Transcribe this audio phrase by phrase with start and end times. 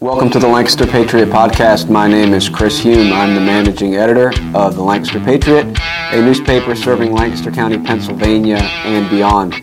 [0.00, 1.90] Welcome to the Lancaster Patriot Podcast.
[1.90, 3.12] My name is Chris Hume.
[3.12, 9.10] I'm the managing editor of the Lancaster Patriot, a newspaper serving Lancaster County, Pennsylvania, and
[9.10, 9.62] beyond.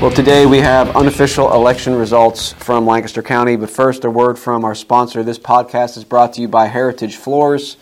[0.00, 4.64] Well, today we have unofficial election results from Lancaster County, but first, a word from
[4.64, 5.24] our sponsor.
[5.24, 7.78] This podcast is brought to you by Heritage Floors.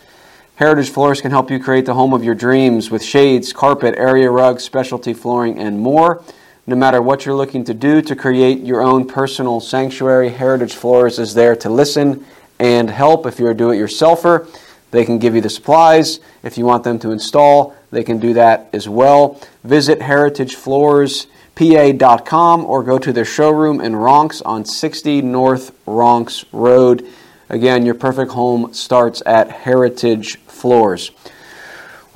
[0.55, 4.31] Heritage Floors can help you create the home of your dreams with shades, carpet, area
[4.31, 6.23] rugs, specialty flooring, and more.
[6.69, 11.17] No matter what you're looking to do to create your own personal sanctuary, Heritage Floors
[11.17, 12.25] is there to listen
[12.59, 13.25] and help.
[13.25, 14.53] If you're a do it yourselfer,
[14.91, 16.19] they can give you the supplies.
[16.43, 19.39] If you want them to install, they can do that as well.
[19.63, 27.07] Visit heritagefloorspa.com or go to their showroom in Ronks on 60 North Ronks Road.
[27.47, 31.11] Again, your perfect home starts at Heritage Floors.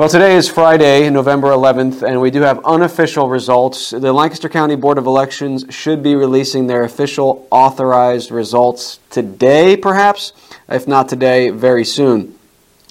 [0.01, 3.91] Well, today is Friday, November 11th, and we do have unofficial results.
[3.91, 10.33] The Lancaster County Board of Elections should be releasing their official authorized results today, perhaps,
[10.67, 12.35] if not today, very soon.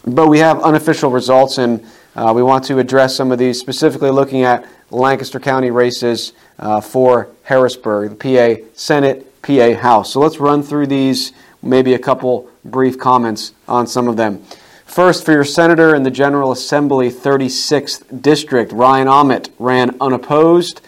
[0.07, 4.11] But we have unofficial results, and uh, we want to address some of these, specifically
[4.11, 10.13] looking at Lancaster County races uh, for Harrisburg, the PA Senate, PA House.
[10.13, 14.45] So let's run through these, maybe a couple brief comments on some of them.
[14.91, 20.81] First, for your senator in the General Assembly 36th District, Ryan Aument ran unopposed,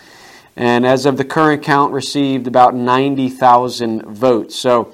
[0.57, 4.57] and as of the current count, received about 90,000 votes.
[4.57, 4.93] So,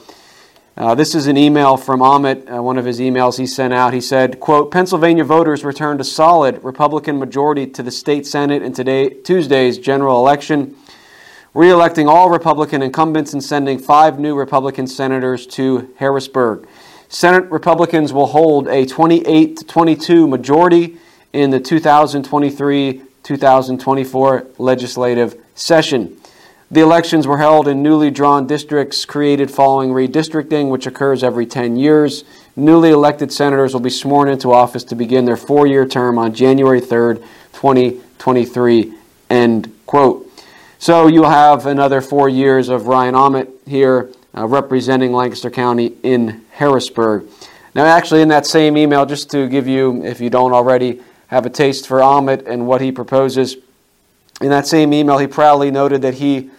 [0.76, 3.94] uh, this is an email from Aument, uh, one of his emails he sent out.
[3.94, 8.74] He said, quote, Pennsylvania voters returned a solid Republican majority to the state Senate in
[8.74, 10.76] today, Tuesday's general election,
[11.54, 16.68] re-electing all Republican incumbents and sending five new Republican senators to Harrisburg.
[17.08, 20.98] Senate Republicans will hold a 28 to 22 majority
[21.32, 26.16] in the 2023 2024 legislative session.
[26.70, 31.76] The elections were held in newly drawn districts created following redistricting, which occurs every 10
[31.76, 32.24] years.
[32.56, 36.34] Newly elected senators will be sworn into office to begin their four year term on
[36.34, 37.16] January 3rd,
[37.54, 38.92] 2023.
[39.30, 40.30] End quote.
[40.78, 46.44] So you'll have another four years of Ryan Aument here uh, representing Lancaster County in
[46.50, 47.26] Harrisburg.
[47.74, 51.46] Now, actually, in that same email, just to give you, if you don't already have
[51.46, 53.56] a taste for Aument and what he proposes,
[54.40, 56.50] in that same email, he proudly noted that he,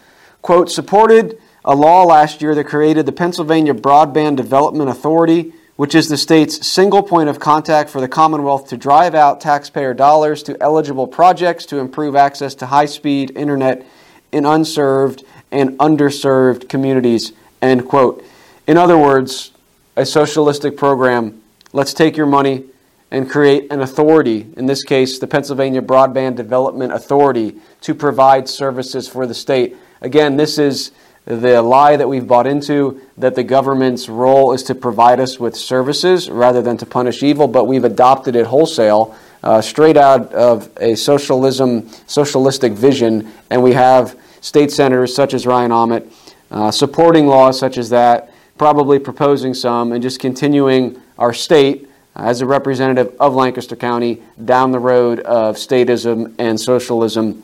[0.42, 6.10] quote, supported a law last year that created the Pennsylvania Broadband Development Authority, which is
[6.10, 10.62] the state's single point of contact for the Commonwealth to drive out taxpayer dollars to
[10.62, 13.86] eligible projects to improve access to high speed internet
[14.32, 17.32] in unserved and underserved communities
[17.62, 18.24] End quote.
[18.68, 19.52] In other words,
[19.96, 21.42] a socialistic program,
[21.74, 22.66] let's take your money
[23.12, 29.08] and create an authority, in this case, the Pennsylvania Broadband Development Authority, to provide services
[29.08, 29.76] for the state.
[30.02, 30.92] Again, this is
[31.26, 35.56] the lie that we've bought into that the government's role is to provide us with
[35.56, 40.70] services rather than to punish evil, but we've adopted it wholesale, uh, straight out of
[40.80, 46.12] a socialism, socialistic vision, and we have state senators such as Ryan Aument
[46.52, 52.24] uh, supporting laws such as that, probably proposing some, and just continuing our state uh,
[52.24, 57.44] as a representative of Lancaster County down the road of statism and socialism.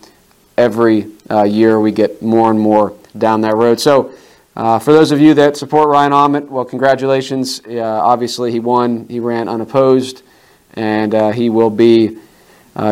[0.57, 3.79] Every uh, year we get more and more down that road.
[3.79, 4.13] So,
[4.55, 7.61] uh, for those of you that support Ryan Aument, well, congratulations.
[7.67, 10.23] Uh, obviously, he won, he ran unopposed,
[10.73, 12.17] and uh, he will be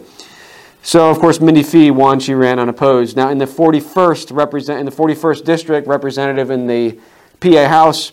[0.83, 2.21] So, of course, Mindy Fee won.
[2.21, 3.17] She ran unopposed.
[3.17, 6.99] Now, in the 41st represent in the 41st district, representative in the
[7.41, 8.13] PA House,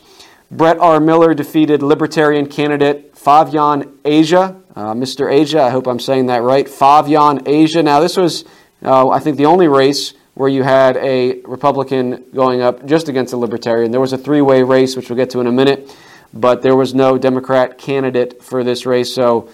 [0.51, 0.99] Brett R.
[0.99, 4.55] Miller defeated Libertarian candidate Favyan Asia.
[4.75, 5.31] Uh, Mr.
[5.31, 6.67] Asia, I hope I'm saying that right.
[6.67, 7.81] Favyan Asia.
[7.81, 8.45] Now, this was,
[8.83, 13.33] uh, I think, the only race where you had a Republican going up just against
[13.33, 13.89] a Libertarian.
[13.89, 15.95] There was a three way race, which we'll get to in a minute,
[16.33, 19.11] but there was no Democrat candidate for this race.
[19.11, 19.49] So,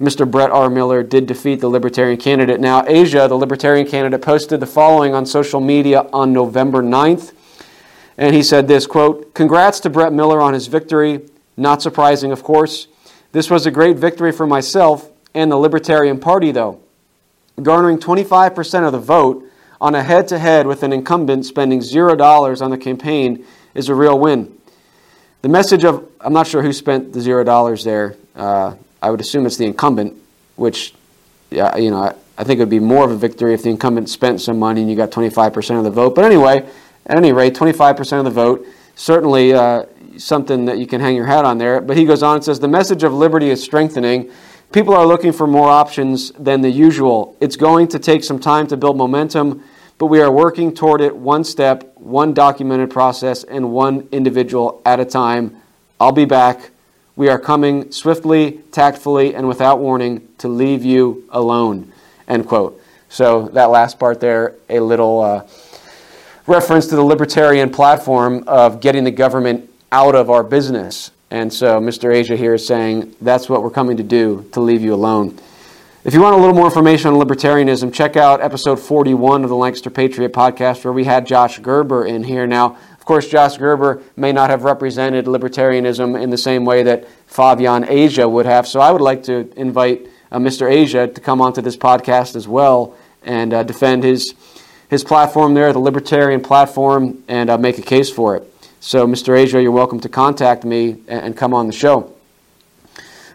[0.00, 0.30] Mr.
[0.30, 0.70] Brett R.
[0.70, 2.60] Miller did defeat the Libertarian candidate.
[2.60, 7.32] Now, Asia, the Libertarian candidate, posted the following on social media on November 9th.
[8.18, 11.22] And he said this quote, Congrats to Brett Miller on his victory.
[11.56, 12.86] Not surprising, of course.
[13.36, 16.80] This was a great victory for myself and the Libertarian Party, though.
[17.62, 19.44] Garnering 25% of the vote
[19.78, 23.44] on a head to head with an incumbent spending $0 on the campaign
[23.74, 24.56] is a real win.
[25.42, 28.16] The message of, I'm not sure who spent the $0 there.
[28.34, 30.16] Uh, I would assume it's the incumbent,
[30.54, 30.94] which,
[31.50, 33.68] yeah, you know, I, I think it would be more of a victory if the
[33.68, 36.14] incumbent spent some money and you got 25% of the vote.
[36.14, 36.66] But anyway,
[37.04, 39.84] at any rate, 25% of the vote, certainly uh,
[40.18, 41.80] something that you can hang your hat on there.
[41.80, 44.30] But he goes on and says the message of liberty is strengthening.
[44.72, 47.36] People are looking for more options than the usual.
[47.40, 49.62] It's going to take some time to build momentum,
[49.98, 55.00] but we are working toward it one step, one documented process, and one individual at
[55.00, 55.56] a time.
[56.00, 56.70] I'll be back.
[57.14, 61.92] We are coming swiftly, tactfully, and without warning to leave you alone.
[62.28, 62.82] End quote.
[63.08, 65.48] So that last part there, a little uh,
[66.46, 71.10] reference to the libertarian platform of getting the government out of our business.
[71.30, 72.14] And so Mr.
[72.14, 75.38] Asia here is saying that's what we're coming to do to leave you alone.
[76.04, 79.56] If you want a little more information on libertarianism, check out episode 41 of the
[79.56, 82.46] Lancaster Patriot podcast where we had Josh Gerber in here.
[82.46, 87.08] Now, of course, Josh Gerber may not have represented libertarianism in the same way that
[87.28, 88.68] Favyan Asia would have.
[88.68, 90.70] So I would like to invite uh, Mr.
[90.70, 94.34] Asia to come onto this podcast as well and uh, defend his,
[94.88, 98.52] his platform there, the libertarian platform, and uh, make a case for it.
[98.80, 99.36] So, Mr.
[99.36, 102.12] Asia, you're welcome to contact me and come on the show.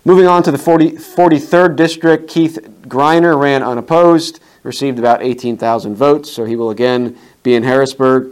[0.05, 6.31] Moving on to the 40, 43rd District, Keith Greiner ran unopposed, received about 18,000 votes,
[6.31, 8.31] so he will again be in Harrisburg.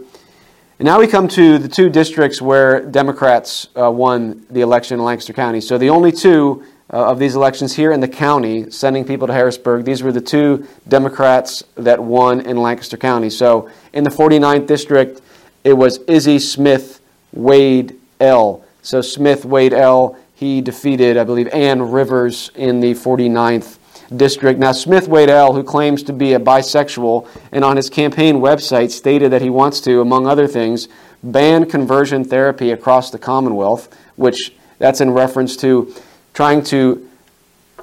[0.78, 5.04] And now we come to the two districts where Democrats uh, won the election in
[5.04, 5.60] Lancaster County.
[5.60, 9.32] So the only two uh, of these elections here in the county, sending people to
[9.32, 13.30] Harrisburg, these were the two Democrats that won in Lancaster County.
[13.30, 15.20] So in the 49th District,
[15.64, 16.99] it was Izzy Smith
[17.32, 18.64] Wade L.
[18.82, 20.16] So Smith-Wade-El.
[20.34, 23.76] He defeated, I believe, Ann Rivers in the 49th
[24.16, 24.58] district.
[24.58, 29.42] Now, Smith-Wade-El., who claims to be a bisexual, and on his campaign website stated that
[29.42, 30.88] he wants to, among other things,
[31.22, 35.94] ban conversion therapy across the Commonwealth, which that's in reference to
[36.32, 37.06] trying to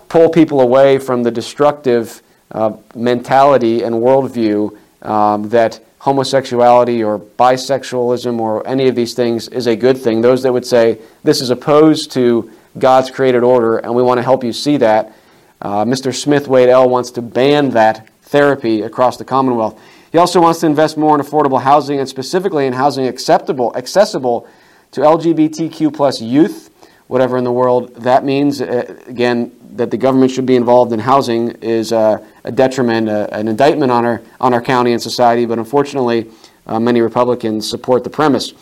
[0.10, 2.22] pull people away from the destructive
[2.52, 9.68] uh, mentality and worldview um, that homosexuality or bisexualism or any of these things is
[9.68, 10.22] a good thing.
[10.22, 14.24] Those that would say this is opposed to God's created order and we want to
[14.24, 15.14] help you see that.
[15.62, 16.14] Uh, Mr.
[16.14, 19.82] Smith-Wade-El wants to ban that therapy across the Commonwealth.
[20.12, 24.48] He also wants to invest more in affordable housing and specifically in housing acceptable, accessible
[24.92, 26.70] to LGBTQ plus youth,
[27.08, 28.62] whatever in the world that means.
[28.62, 33.28] Uh, again, that the government should be involved in housing is uh, a detriment, uh,
[33.32, 36.30] an indictment on our, on our county and society, but unfortunately,
[36.66, 38.54] uh, many Republicans support the premise.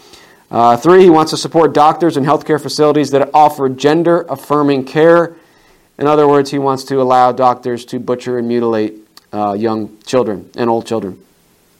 [0.51, 5.35] Uh, three, he wants to support doctors and healthcare facilities that offer gender affirming care.
[5.97, 8.95] In other words, he wants to allow doctors to butcher and mutilate
[9.33, 11.19] uh, young children and old children.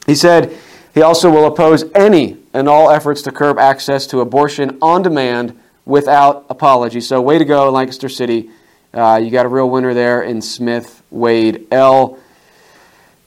[0.06, 0.58] He said
[0.94, 5.60] he also will oppose any and all efforts to curb access to abortion on demand
[5.86, 7.02] without apology.
[7.02, 8.50] So, way to go, Lancaster City.
[8.94, 12.18] Uh, you got a real winner there in Smith-Wade-El.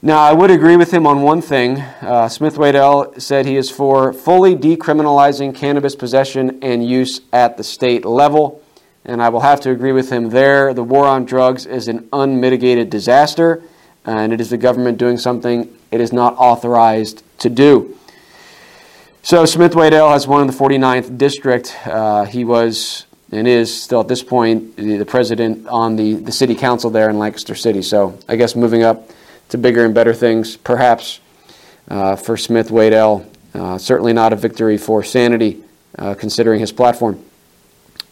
[0.01, 1.79] Now, I would agree with him on one thing.
[1.79, 8.05] Uh, Smith-Wade-El said he is for fully decriminalizing cannabis possession and use at the state
[8.05, 8.63] level.
[9.05, 10.73] And I will have to agree with him there.
[10.73, 13.61] The war on drugs is an unmitigated disaster,
[14.05, 17.98] and it is the government doing something it is not authorized to do.
[19.21, 21.75] So, Smith-Wade-El has won in the 49th district.
[21.85, 26.55] Uh, he was and is still at this point the president on the, the city
[26.55, 27.81] council there in Lancaster City.
[27.81, 29.09] So I guess moving up
[29.49, 31.19] to bigger and better things, perhaps
[31.89, 35.63] uh, for Smith-Wade-El Uh, certainly not a victory for sanity,
[35.97, 37.19] uh, considering his platform.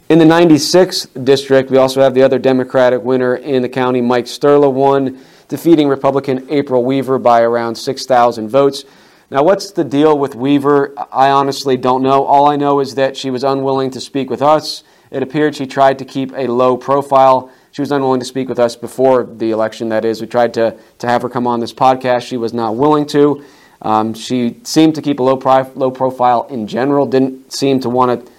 [0.10, 4.26] In the 96th district, we also have the other Democratic winner in the county, Mike
[4.26, 8.84] Sturla, won, defeating Republican April Weaver by around 6,000 votes.
[9.30, 10.94] Now, what's the deal with Weaver?
[11.12, 12.24] I honestly don't know.
[12.24, 14.84] All I know is that she was unwilling to speak with us.
[15.12, 17.52] It appeared she tried to keep a low profile.
[17.74, 20.22] She was unwilling to speak with us before the election, that is.
[20.22, 22.22] We tried to, to have her come on this podcast.
[22.22, 23.44] She was not willing to.
[23.82, 27.90] Um, she seemed to keep a low, pri- low profile in general, didn't seem to
[27.90, 28.32] want to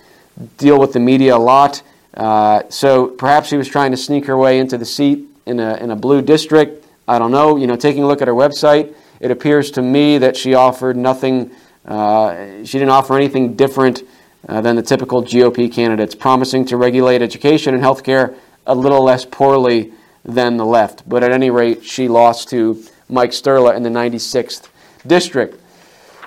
[0.57, 1.83] deal with the media a lot.
[2.14, 5.75] Uh, so perhaps she was trying to sneak her way into the seat in a,
[5.76, 6.87] in a blue district.
[7.07, 7.57] I don't know.
[7.57, 10.96] You know, taking a look at her website, it appears to me that she offered
[10.96, 11.50] nothing,
[11.84, 14.02] uh, she didn't offer anything different
[14.48, 19.25] uh, than the typical GOP candidates, promising to regulate education and healthcare a little less
[19.25, 19.92] poorly
[20.25, 21.08] than the left.
[21.08, 24.68] But at any rate, she lost to Mike Sturla in the 96th
[25.06, 25.60] district.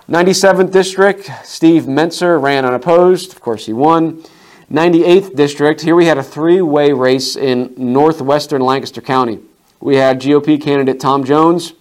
[0.10, 3.32] 97th district, Steve Mentzer ran unopposed.
[3.32, 4.24] Of course, he won.
[4.72, 9.40] 98th district, here we had a three way race in northwestern Lancaster County.
[9.80, 11.74] We had GOP candidate Tom Jones,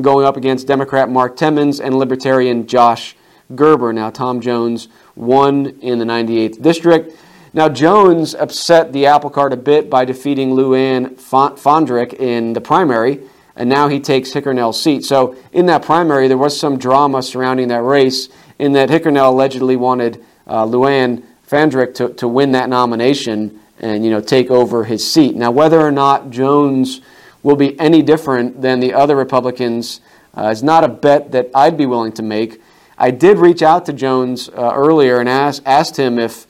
[0.00, 3.16] going up against Democrat Mark Timmons and Libertarian Josh
[3.54, 3.92] Gerber.
[3.92, 7.16] Now, Tom Jones won in the 98th district.
[7.52, 12.62] Now, Jones upset the apple cart a bit by defeating Lou Ann Fondrick in the
[12.62, 13.20] primary,
[13.54, 15.04] and now he takes Hickernell's seat.
[15.04, 19.76] So, in that primary, there was some drama surrounding that race in that Hickernell allegedly
[19.76, 24.84] wanted uh, Lou Ann Fondrick to, to win that nomination and you know take over
[24.84, 25.36] his seat.
[25.36, 27.02] Now, whether or not Jones
[27.42, 30.00] will be any different than the other Republicans
[30.36, 32.60] uh, is not a bet that I'd be willing to make.
[32.96, 36.46] I did reach out to Jones uh, earlier and ask, asked him if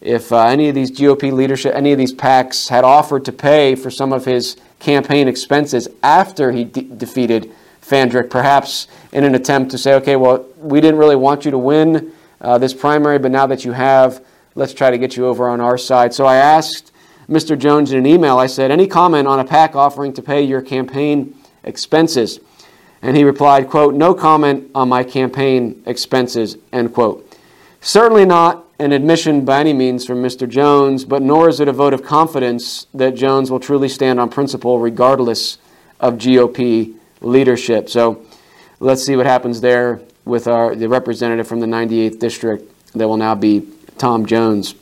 [0.00, 3.74] if uh, any of these GOP leadership, any of these PACs had offered to pay
[3.74, 7.52] for some of his campaign expenses after he de- defeated
[7.82, 11.58] Fondrick, perhaps in an attempt to say, okay, well, we didn't really want you to
[11.58, 14.24] win uh, this primary, but now that you have,
[14.54, 16.14] let's try to get you over on our side.
[16.14, 16.92] So I asked
[17.30, 17.56] Mr.
[17.56, 20.60] Jones in an email, I said, Any comment on a PAC offering to pay your
[20.60, 22.40] campaign expenses?
[23.02, 27.26] And he replied, quote, No comment on my campaign expenses, end quote.
[27.80, 30.48] Certainly not an admission by any means from Mr.
[30.48, 34.28] Jones, but nor is it a vote of confidence that Jones will truly stand on
[34.28, 35.58] principle regardless
[36.00, 37.88] of GOP leadership.
[37.88, 38.24] So
[38.80, 43.16] let's see what happens there with our the representative from the 98th district that will
[43.16, 43.68] now be
[43.98, 44.74] Tom Jones.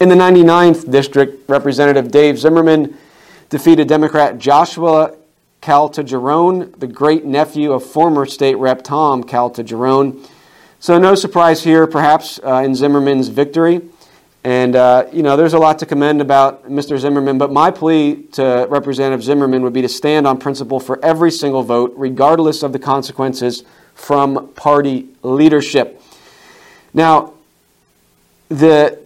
[0.00, 2.98] In the 99th district, Representative Dave Zimmerman
[3.48, 5.14] defeated Democrat Joshua
[5.62, 10.28] Caltagirone, the great nephew of former state rep Tom Caltagirone.
[10.80, 13.82] So, no surprise here, perhaps, uh, in Zimmerman's victory.
[14.42, 16.98] And, uh, you know, there's a lot to commend about Mr.
[16.98, 21.30] Zimmerman, but my plea to Representative Zimmerman would be to stand on principle for every
[21.30, 23.62] single vote, regardless of the consequences
[23.94, 26.02] from party leadership.
[26.92, 27.34] Now,
[28.48, 28.98] the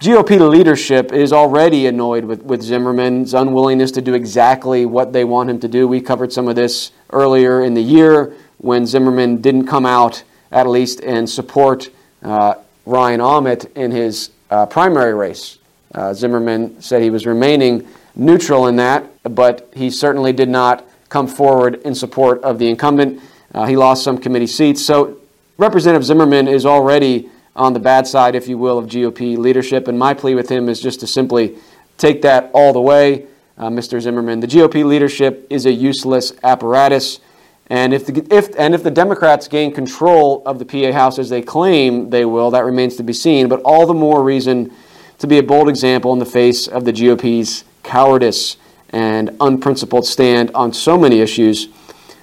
[0.00, 5.50] GOP leadership is already annoyed with, with Zimmerman's unwillingness to do exactly what they want
[5.50, 5.86] him to do.
[5.86, 10.66] We covered some of this earlier in the year when Zimmerman didn't come out, at
[10.66, 11.90] least, and support
[12.22, 12.54] uh,
[12.86, 15.58] Ryan Aument in his uh, primary race.
[15.94, 21.26] Uh, Zimmerman said he was remaining neutral in that, but he certainly did not come
[21.26, 23.20] forward in support of the incumbent.
[23.52, 24.82] Uh, he lost some committee seats.
[24.82, 25.18] So
[25.58, 27.28] Representative Zimmerman is already
[27.60, 29.86] on the bad side, if you will, of GOP leadership.
[29.86, 31.58] And my plea with him is just to simply
[31.98, 33.26] take that all the way,
[33.58, 34.00] uh, Mr.
[34.00, 34.40] Zimmerman.
[34.40, 37.20] The GOP leadership is a useless apparatus.
[37.66, 41.28] And if, the, if, and if the Democrats gain control of the PA House as
[41.28, 43.46] they claim they will, that remains to be seen.
[43.46, 44.72] But all the more reason
[45.18, 48.56] to be a bold example in the face of the GOP's cowardice
[48.88, 51.68] and unprincipled stand on so many issues,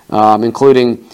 [0.10, 1.08] um, including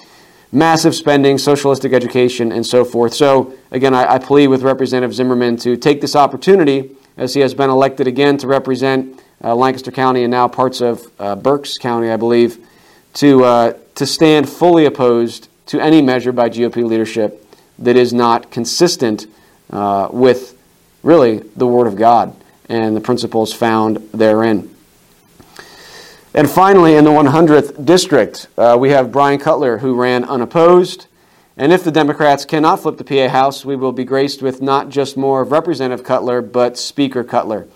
[0.53, 3.13] massive spending, socialistic education, and so forth.
[3.13, 7.53] So, again, I, I plead with Representative Zimmerman to take this opportunity, as he has
[7.53, 12.09] been elected again to represent uh, Lancaster County and now parts of uh, Berks County,
[12.09, 12.65] I believe,
[13.15, 17.45] to, uh, to stand fully opposed to any measure by GOP leadership
[17.79, 19.27] that is not consistent
[19.71, 20.57] uh, with
[21.01, 22.35] really the Word of God
[22.69, 24.72] and the principles found therein.
[26.35, 31.05] And finally, in the 100th district, uh, we have Brian Cutler, who ran unopposed.
[31.57, 34.89] And if the Democrats cannot flip the PA House, we will be graced with not
[34.89, 37.67] just more of Representative Cutler, but Speaker Cutler.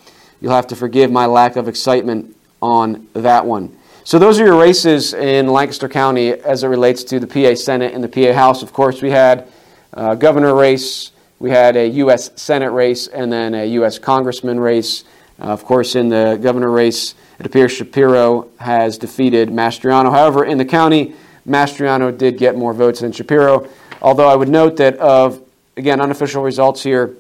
[0.42, 3.78] You'll have to forgive my lack of excitement on that one.
[4.04, 7.94] So, those are your races in Lancaster County as it relates to the PA Senate
[7.94, 8.64] and the PA House.
[8.64, 9.48] Of course, we had
[9.94, 12.32] a governor race, we had a U.S.
[12.42, 14.00] Senate race, and then a U.S.
[14.00, 15.04] Congressman race.
[15.40, 20.12] Uh, of course, in the governor race, it appears Shapiro has defeated Mastriano.
[20.12, 21.13] However, in the county,
[21.48, 23.67] Mastriano did get more votes than Shapiro.
[24.01, 25.41] Although I would note that of,
[25.75, 27.15] again, unofficial results here,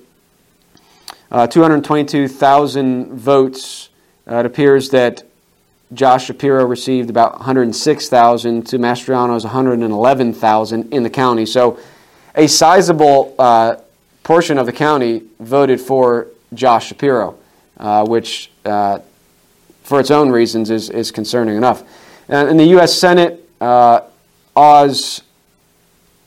[1.31, 3.89] uh, 222,000 votes.
[4.29, 5.23] Uh, it appears that
[5.93, 11.45] Josh Shapiro received about 106,000 to Mastriano's 111,000 in the county.
[11.45, 11.79] So
[12.35, 13.77] a sizable uh,
[14.23, 17.37] portion of the county voted for Josh Shapiro,
[17.77, 18.99] uh, which, uh,
[19.87, 21.81] for its own reasons, is, is concerning enough.
[22.27, 22.93] And in the U.S.
[22.93, 24.01] Senate, uh,
[24.53, 25.21] Oz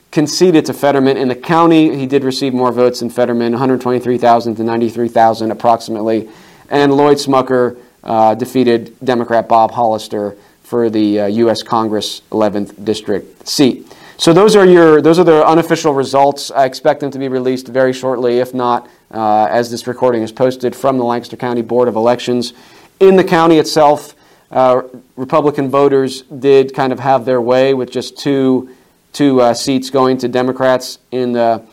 [0.09, 1.15] conceded to Fetterman.
[1.15, 6.27] In the county, he did receive more votes than Fetterman 123,000 to 93,000 approximately.
[6.69, 11.61] And Lloyd Smucker uh, defeated Democrat Bob Hollister for the uh, U.S.
[11.61, 13.95] Congress 11th district seat.
[14.17, 16.49] So those are your those are the unofficial results.
[16.51, 20.31] I expect them to be released very shortly, if not uh, as this recording is
[20.31, 22.53] posted from the Lancaster County Board of Elections.
[23.01, 24.13] In the county itself,
[24.51, 24.83] uh,
[25.15, 28.69] Republican voters did kind of have their way with just two
[29.11, 31.65] two uh, seats going to Democrats in the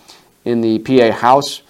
[0.47, 1.61] in the PA House,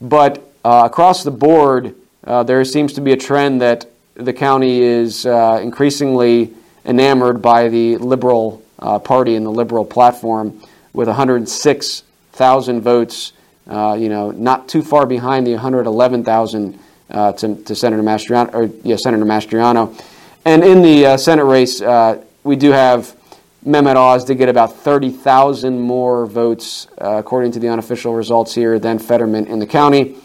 [0.00, 1.94] but uh, across the board,
[2.24, 6.52] uh, there seems to be a trend that the county is uh, increasingly
[6.84, 10.60] enamored by the Liberal uh, Party and the Liberal platform,
[10.92, 13.32] with 106,000 votes.
[13.68, 18.96] You know, not too far behind the 111,000 uh, to, to, Senator Mastriano, or yeah,
[18.96, 19.98] Senator Mastriano.
[20.44, 23.16] And in the uh, Senate race, uh, we do have
[23.64, 28.98] Mehmet Oz to get about 30,000 more votes, according to the unofficial results here, than
[28.98, 30.16] Fetterman in the county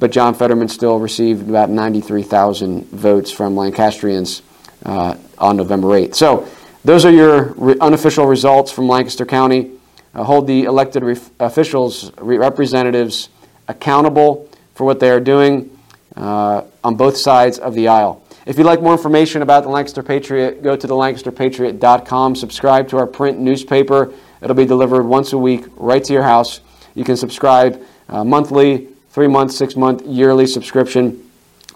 [0.00, 4.40] but John Fetterman still received about 93,000 votes from Lancastrians
[4.84, 6.14] uh, on November 8th.
[6.14, 6.48] So
[6.84, 9.72] those are your re- unofficial results from Lancaster County.
[10.14, 13.28] Uh, hold the elected re- officials, re- representatives
[13.68, 15.76] accountable for what they are doing
[16.16, 18.22] uh, on both sides of the aisle.
[18.46, 22.36] If you'd like more information about the Lancaster Patriot, go to the lancasterpatriot.com.
[22.36, 24.12] Subscribe to our print newspaper.
[24.40, 26.60] It'll be delivered once a week right to your house.
[26.94, 31.30] You can subscribe uh, monthly three month, six month, yearly subscription.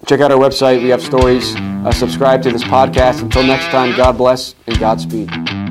[0.06, 0.82] Check out our website.
[0.82, 1.54] We have stories.
[1.56, 3.22] Uh, subscribe to this podcast.
[3.22, 5.63] Until next time, God bless and Godspeed.